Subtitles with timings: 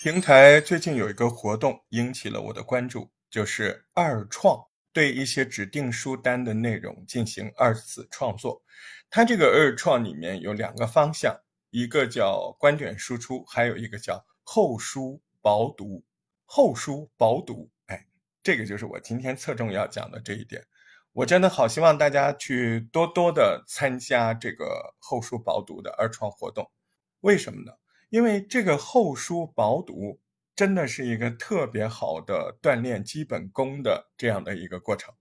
[0.00, 8.62] 平台最近有一个活动引起了我的关注，就是二创对一些指定书单的内容进行二次创作。
[9.10, 11.36] 它这个二创里面有两个方向，
[11.70, 16.04] 一个叫观点输出，还有一个叫后书薄读。
[16.44, 18.06] 后书薄读，哎，
[18.40, 20.64] 这个就是我今天侧重要讲的这一点。
[21.12, 26.70] 我真的好希望大家去多多的参加这个后书薄读的二创活动。
[27.22, 27.72] 为什么呢？
[28.10, 30.18] 因为这个后书薄读
[30.56, 35.14] 真的是一个特别好的锻炼基本功的这样的一个过程。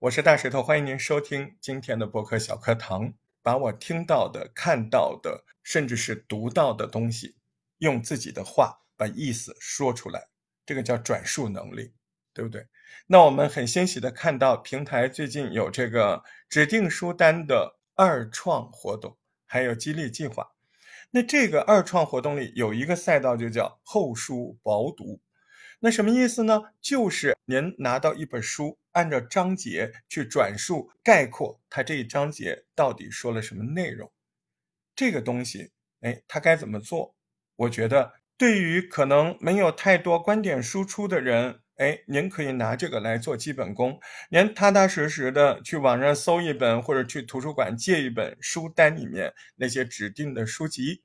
[0.00, 7.36] 我是大石头，欢迎您收听今天的播客小课堂，把我听到的、看到的，甚至是读到的东西，
[7.78, 10.30] 用自己的话把意思说出来，
[10.66, 11.92] 这个叫转述能力，
[12.34, 12.66] 对不对？
[13.06, 20.54] 那我们很欣喜的看到平台最近有这个指定书单的二创活动，还有激励计划。
[21.10, 25.20] 那这个二创活动里有一个赛道，就叫后书薄读。
[25.80, 26.60] 那什么意思呢？
[26.80, 34.12] 就是您拿到一本书，按照章节去转述概括，它这一章节到底说了什么内容。
[34.94, 37.16] 这个东西，哎，它该怎么做？
[37.56, 43.98] 我觉得，对于可能没有太多观点输出的人，哎，您可以拿这个来做基本功。
[44.30, 51.02] 您踏踏实实的去网上搜一本，或者去图书馆借一本书单里面那些指定的书籍。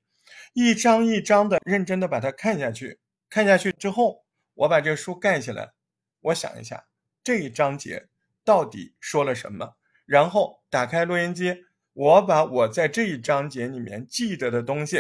[0.56, 2.98] 一张一张的认真的把它看下去，
[3.30, 5.74] 看下去之后，我把这个书盖起来，
[6.22, 6.86] 我想一下
[7.22, 8.08] 这一章节
[8.46, 15.00] 到底说了什么，然后打开录音机，我把我在这一章节里面记得的东西，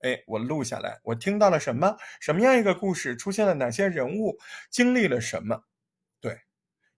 [0.00, 4.38] 哎，我录下来，我听到了什么，什么样一个故事，出现了哪些人物，
[4.70, 5.64] 经历了什么，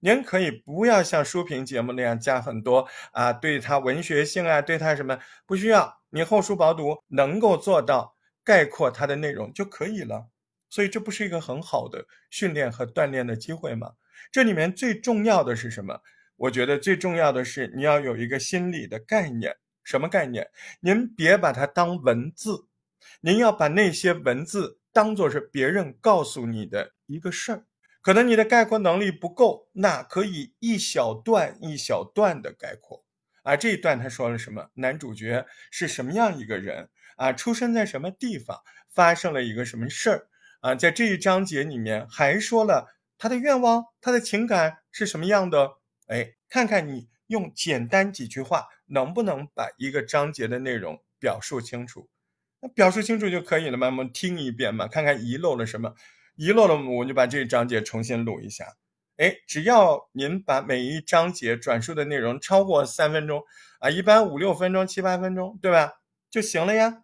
[0.00, 6.00] 您可以不要像书评节目那样加很多啊，对它文学性啊，对它什么不需要。
[6.10, 10.28] 你厚书薄读能够做到概括它的内容就可以了，
[10.70, 13.92] 所以这不是一个很好的训练和锻炼的机会吗？
[14.32, 16.00] 这里面最重要的是什么？
[16.36, 20.48] 我觉得最重要的是你要有一个心理的概念，什么概念？
[20.80, 22.66] 您别把它当文字，
[23.20, 27.64] 您要把那些文字当做是别人告诉你的一个事儿。
[28.08, 33.04] 可能你的概括能力不够，那可以一小段一小段的概括。
[33.42, 34.70] 啊，这一段他说了什么？
[34.76, 37.34] 男主角是什么样一个人啊？
[37.34, 38.62] 出生在什么地方？
[38.88, 40.28] 发生了一个什么事儿
[40.60, 40.74] 啊？
[40.74, 45.72] 在这一章节里面还说了他的愿望，他的情感是什么样的？
[46.06, 52.08] 哎，看看你用简单几句话能不能把一个章节的内容表述清楚？
[52.60, 53.88] 那表述清楚就可以了吗？
[53.88, 55.94] 我们听一遍嘛，看看遗漏了什么？
[56.38, 58.76] 遗漏了，我就把这一章节重新录一下。
[59.16, 63.42] 哎，只要您把每一章节转述的内容超过三分钟
[63.80, 65.94] 啊，一般五六分钟、七八分钟，对吧？
[66.30, 67.02] 就行了呀。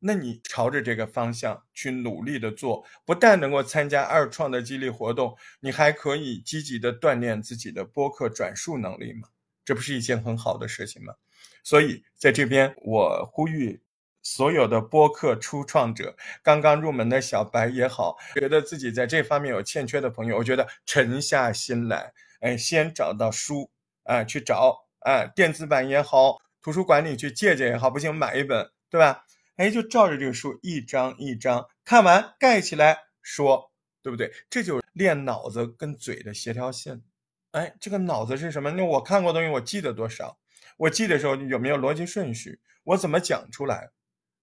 [0.00, 9.28] 那你朝着这个方向去努力的做，不但能够参加二创的激励活动，你还可以积极的锻炼自己的播客转述能力嘛？
[9.64, 11.14] 这不是一件很好的事情吗？
[11.62, 13.80] 所以在这边，我呼吁。
[14.24, 23.70] 所有的播客初创者，刚刚入门的小白也好，觉得自己在这方面有欠缺的朋友，我觉得沉下心来，哎，先找到书
[24.04, 29.24] 哎，去找哎，电子版也好，图书馆里去借借也好，不行买一本，对吧？
[29.56, 33.70] 哎，就照着这个书一张一张看完，盖起来说，
[34.02, 34.32] 对不对？
[34.48, 37.02] 这就是练脑子跟嘴的协调性。
[37.50, 38.70] 哎，这个脑子是什么？
[38.70, 40.38] 那我看过东西，我记得多少？
[40.78, 42.58] 我记的时候有没有逻辑顺序？
[42.82, 43.90] 我怎么讲出来？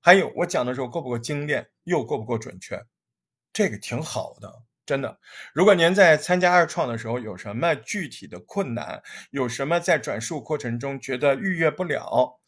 [0.02, 2.84] 还有我讲的时候够不够精炼，又够不够准确，
[3.54, 5.20] 这个挺好的，真的。
[5.54, 12.40] 如果您在参加二创的时候有什么具体的困难，有什么在转述过程中觉得逾越不了，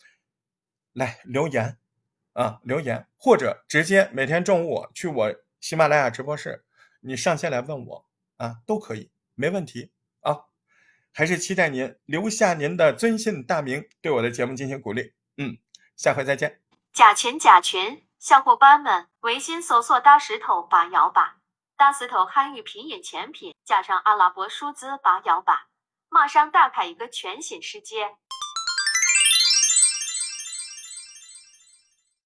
[0.94, 1.78] 来留言
[2.34, 6.66] 啊，留言或者直接每天中午我去我喜马拉雅直播室，
[7.02, 8.06] 你上线来问我
[8.38, 10.46] 啊，都可以，没问题啊。
[11.12, 15.14] 还是期待您留下您的尊姓大名，对我的节目进行鼓励。
[15.38, 15.58] 嗯，
[15.96, 16.63] 下回再见。
[16.94, 21.38] 加群加群，小伙伴们，微信搜索“大石头八幺八”，
[21.76, 25.70] 大石头汉语拼音全拼加上阿拉伯数字八幺八，
[26.10, 28.16] 马上打开一个全新世界。